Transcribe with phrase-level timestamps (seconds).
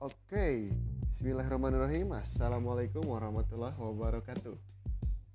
[0.00, 0.72] Oke,
[1.12, 2.16] Bismillahirrahmanirrahim.
[2.16, 4.56] Assalamualaikum warahmatullahi wabarakatuh.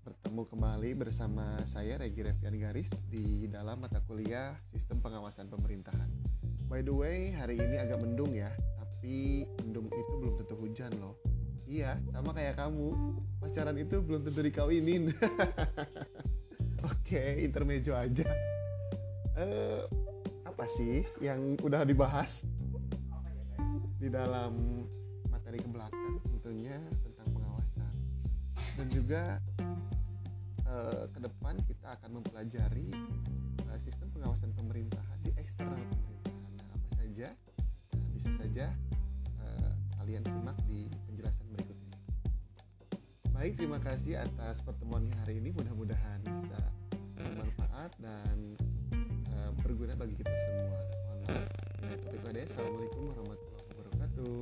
[0.00, 6.08] Bertemu kembali bersama saya Regi Revian Garis Di dalam mata kuliah Sistem Pengawasan Pemerintahan.
[6.72, 8.48] By the way, hari ini agak mendung ya
[8.80, 11.20] Tapi mendung itu belum tentu hujan loh.
[11.68, 12.96] Iya, sama kayak kamu.
[13.44, 15.12] Pacaran itu belum tentu dikawinin.
[16.96, 18.24] Oke, intermejo aja.
[19.36, 19.84] Eh,
[20.48, 22.40] Apa sih yang udah dibahas
[23.96, 24.84] di dalam
[25.32, 27.94] materi ke belakang tentunya tentang pengawasan.
[28.76, 29.40] Dan juga
[30.68, 32.92] eh, ke depan kita akan mempelajari
[33.64, 36.44] eh, sistem pengawasan pemerintahan di eksternal pemerintahan.
[36.60, 37.28] Nah, apa saja?
[37.96, 38.66] Nah, bisa saja
[39.40, 41.96] eh, kalian simak di penjelasan berikut ini.
[43.32, 45.56] Baik terima kasih atas pertemuannya hari ini.
[45.56, 46.60] Mudah-mudahan bisa
[47.16, 48.36] bermanfaat dan
[49.32, 50.80] eh, berguna bagi kita semua.
[51.08, 51.66] Mohon maaf.
[51.86, 53.05] Topik Assalamualaikum